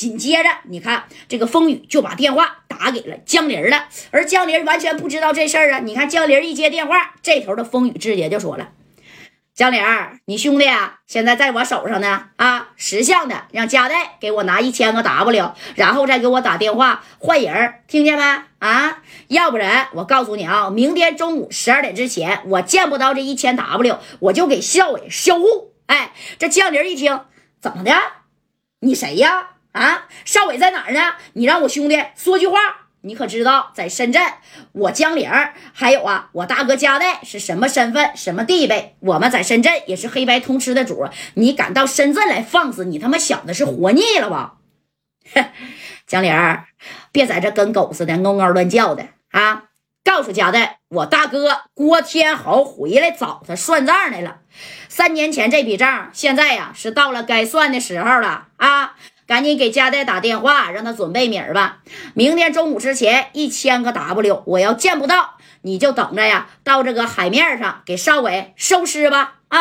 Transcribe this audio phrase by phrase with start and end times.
[0.00, 5.80] 紧接着你看这个风雨就把电话打给了江林了，而江林完全不知道这事儿啊。
[5.80, 8.70] 你看江林一接电话，这头的风雨直接就说了。
[9.52, 9.82] 江林，
[10.24, 12.70] 你兄弟啊，现在在我手上呢啊！
[12.76, 18.22] 识相的让加代给我拿一千个 W，然后再给我打电话换人，听见没
[18.60, 19.02] 啊？
[19.28, 25.74] 要不然我告诉你啊，明天中午十二点之前我见不到这一千 W，我就给校委销户。
[25.84, 27.20] 哎，这江林一听，
[27.60, 27.92] 怎么的？
[28.80, 29.48] 你谁呀？
[29.72, 31.14] 啊，少伟在哪儿呢？
[31.34, 32.58] 你让我兄弟说句话。
[33.02, 34.22] 你可知道，在深圳，
[34.72, 35.30] 我江玲
[35.72, 38.94] 还有啊，我大哥加代是什么身份、什么地位？
[39.00, 41.08] 我们在深圳也是黑白通吃的主。
[41.34, 42.84] 你敢到深圳来放肆？
[42.84, 44.56] 你他妈想的是活腻了吧？
[46.06, 46.34] 江玲，
[47.10, 49.64] 别在这跟狗似的嗷嗷乱叫的啊！
[50.04, 54.40] 告诉加代，我大哥郭天豪回来找他算账来了。
[54.88, 58.96] 三年前这笔账，现在呀是到了该算的时候了啊！
[59.30, 61.82] 赶紧给家代打电话，让他准备米儿吧。
[62.14, 69.34] 明天中午之前一千个 W，我要见不到你就等着呀，到这个海面上给少伟收尸吧。
[69.46, 69.60] 啊，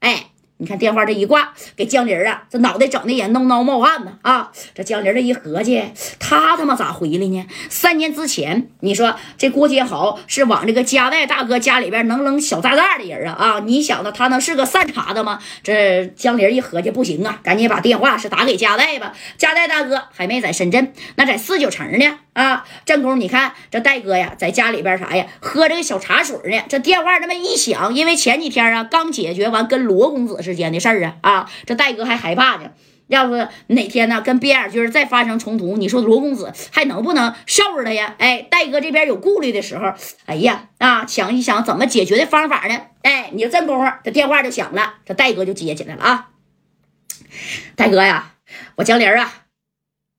[0.00, 0.30] 哎。
[0.58, 4.50] 你看电话这一挂，给江林啊，这脑袋整的也弄闹冒汗呢啊！
[4.74, 5.84] 这江林这一合计，
[6.28, 7.46] 他他妈咋回来呢？
[7.70, 13.62] 三年之前，你说这郭天豪是往这个加代大哥家里边能扔小炸弹的人啊啊！
[13.64, 15.38] 你想到他能是个善茬子吗？
[15.62, 19.12] 这江林一合计，不行啊，赶紧把电话是打给加代吧。
[19.38, 22.18] 加代大哥还没在深圳，那在四九城呢。
[22.32, 26.60] 啊，正宫，你看这戴哥呀，在家里边啥呀，喝这个小茶水呢。
[26.68, 32.70] 这电话这么一响，因为前几天啊，刚解决完跟罗公子之间的事儿啊，啊，这戴哥还害怕呢。
[33.08, 38.14] 要是哪天呢，跟边雅军再发生冲突，你说罗公子还能不能收拾他呀？
[38.18, 39.92] 哎，戴哥这边有顾虑的时候，
[40.26, 42.80] 哎呀，啊，想一想怎么解决的方法呢？
[43.02, 46.28] 哎，你说这功夫，这电话就响了，这戴哥就接起来了啊。
[47.76, 48.32] 戴哥呀，
[48.76, 49.32] 我江林啊，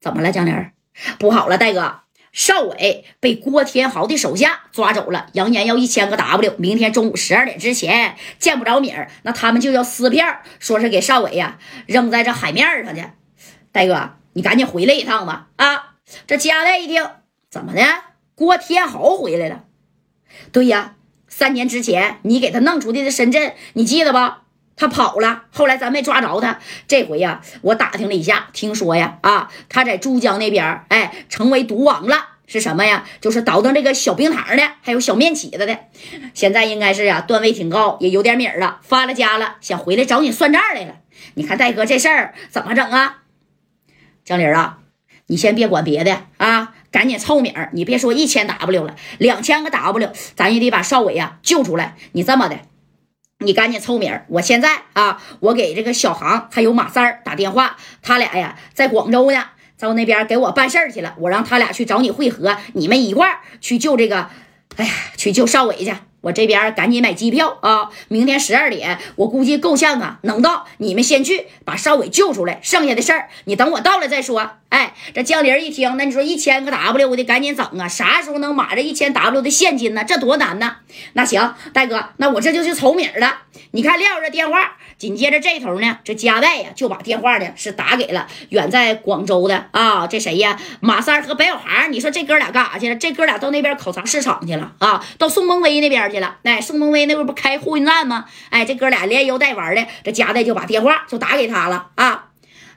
[0.00, 0.30] 怎么了？
[0.30, 0.54] 江林，
[1.18, 2.05] 不好了，戴哥。
[2.36, 13.04] 邵伟被郭天豪的手下抓走了，扬言要一千个 W，明天中午十二点之前见不着米儿，那他们就要撕票，说是给邵伟呀扔在这海面上去。
[13.72, 15.48] 大哥，你赶紧回来一趟吧！
[15.56, 15.94] 啊，
[16.26, 17.08] 这家代一听，
[17.50, 17.82] 怎么的？
[18.34, 19.64] 郭天豪回来了？
[20.52, 20.96] 对呀，
[21.26, 24.42] 三年之前你给他弄出去的深圳，你记得吧？
[24.76, 26.58] 他跑了，后来咱没抓着他。
[26.86, 32.28] 这回呀，我打听了一下，听说呀，啊，他在珠江那边，哎，成为毒王了。
[32.48, 33.04] 是什么呀？
[33.20, 35.76] 就是倒腾这个小冰糖的，还有小面起子的。
[36.32, 40.96] 现在应该是呀，段位挺高，也有点米了，发了家了，想回来找你算账来了。
[41.34, 43.22] 你看戴哥这事儿怎么整啊？
[44.24, 44.78] 江林啊，
[45.26, 47.70] 你先别管别的啊，赶紧凑米儿。
[47.72, 51.96] 你别说一千 W 了，两千个 W，咱也得把少伟呀救出来。
[52.12, 52.60] 你这么的。
[53.38, 54.24] 你赶紧凑名儿！
[54.28, 59.44] 我现在啊，我给这个小航还有马三儿打电话，他俩呀在广州呢，
[59.76, 61.14] 在那边给我办事去了。
[61.18, 64.30] 我让他俩去找你会合，你们一块儿去救这个，
[64.76, 65.94] 哎呀，去救少伟去。
[66.20, 67.88] 我这边赶紧买机票啊！
[68.08, 70.66] 明天十二点，我估计够呛啊，能到。
[70.78, 74.50] 你们先去把邵伟救出来，剩下的事儿你等我到了再说。
[74.68, 77.86] 哎，这江林一听，那你说一千个 W，我得赶紧整啊！
[77.86, 80.02] 啥时候能码这一千 W 的现金呢？
[80.04, 80.76] 这多难呢？
[81.12, 83.42] 那行，大哥，那我这就去筹米了。
[83.70, 90.58] 你看撂着电话，紧接着这头呢，这加代呀就把电话呢是打给了远在广州的啊，这谁呀？
[90.80, 91.92] 马三和白小航。
[91.92, 92.96] 你说这哥俩干啥去了？
[92.96, 96.20] 这哥俩到那边考察市场去了啊，到宋梦威那边去。
[96.20, 98.26] 了，哎，宋梦威那会不开货运站吗？
[98.50, 102.28] 哎，这哥俩连游带玩的，这加代就把电话就打给他了啊！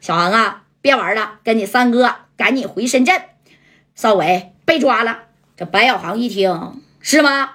[0.01, 3.21] 小航啊，别玩了，跟你三哥赶紧回深圳。
[3.95, 5.23] 邵伟被抓了，
[5.57, 7.51] 这白小航一听是吗？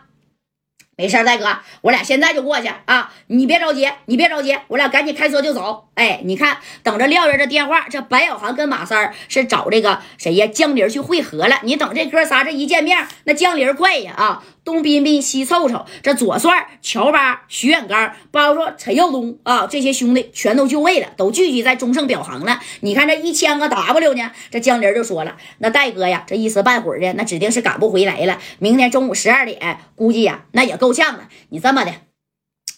[0.96, 3.12] 没事，大哥，我俩现在就过去啊！
[3.26, 5.88] 你别着急，你别着急，我俩赶紧开车就走。
[5.94, 10.46] 哎，你看，等着撂着这电话，这白小航跟马三是找这个谁呀？
[10.46, 11.60] 江林去会合了。
[11.62, 14.44] 你等这哥仨这一见面，那江林怪呀啊！
[14.64, 22.58] 东彬彬西凑凑，这左帅、乔巴、徐远刚，包括陈耀东啊，这些兄弟全都就位了，都聚集在中盛表行了。
[22.80, 28.38] 你看这一千个 W 呢，这江林就说了：“那戴哥呀，这一时半会儿的，那指定是赶不回来了。
[28.58, 31.28] 明天中午十二点，估计呀，那也够呛了。
[31.50, 31.92] 你这么的，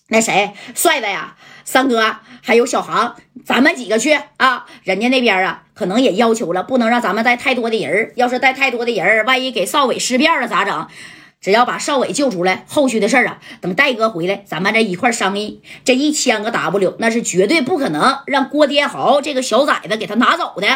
[0.09, 1.37] 那谁帅的呀？
[1.65, 4.67] 三哥还有小航，咱们几个去啊？
[4.85, 10.87] 人家那边啊，可能也要求了，不能让咱们带太多的人要是带太多的人万一给少伟尸变了咋整？”
[11.39, 15.63] 只要把少伟救出来，后续的事儿啊，等戴哥回来，咱们这一块商议。
[15.85, 20.67] 这一千个 W，那是绝对不可能让郭天豪这个小崽子给他拿走的。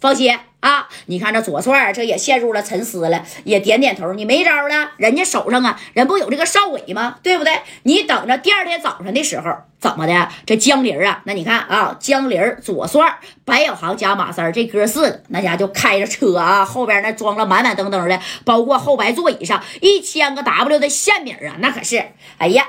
[0.00, 0.36] 放心。
[0.66, 0.88] 啊！
[1.06, 4.12] 你看这左帅这也陷入了沉思了，也点点头。
[4.14, 7.18] 你没招了，人家手上啊，人不有这个少伟吗？
[7.22, 7.60] 对不对？
[7.84, 9.48] 你等着第二天早上的时候，
[9.78, 10.28] 怎么的？
[10.44, 22.04] 这江林啊，那你看啊，江林左帅、白小航加马三这哥四个，那家就开着车啊，后边那装了满满登登的，包括后排座椅上一千个 W 的馅饼啊，那可是，
[22.38, 22.66] 哎呀！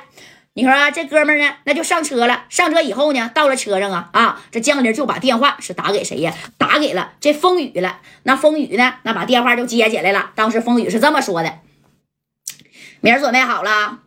[0.57, 2.45] 你说啊，这哥们呢，那就上车了。
[2.49, 6.33] 上车以后呢，到了车上啊啊，这江林就把电话是打给谁呀？
[6.57, 7.99] 打给了这风雨了。
[8.23, 10.31] 那风雨呢，那把电话就接起来了。
[10.33, 11.59] 当时风雨是这么说的
[13.01, 13.99] ：“明儿准备好了，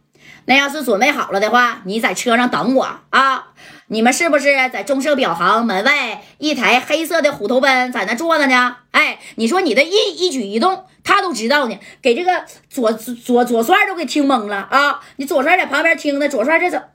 [0.47, 3.49] 那要是准备好了的话，你在车上等我啊。
[3.89, 8.77] 你们是不是在中盛表行门外一台黑色的虎头奔在那坐着呢？
[8.93, 15.01] 哎，你说你的一一举一动。”他都知道呢，给这个左左左帅都给听懵了啊！
[15.17, 16.91] 你左帅在旁边听呢，左帅这怎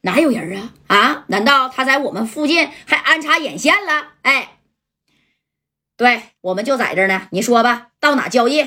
[0.00, 0.72] 哪有人啊？
[0.88, 1.24] 啊？
[1.28, 4.08] 难道他在我们附近还安插眼线了？
[4.22, 4.58] 哎，
[5.96, 7.28] 对，我们就在这呢。
[7.30, 8.66] 你说吧，到哪交易？